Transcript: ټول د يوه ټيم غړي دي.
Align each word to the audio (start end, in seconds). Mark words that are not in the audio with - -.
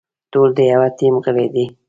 ټول 0.31 0.49
د 0.57 0.59
يوه 0.71 0.87
ټيم 0.99 1.15
غړي 1.25 1.47
دي. 1.53 1.65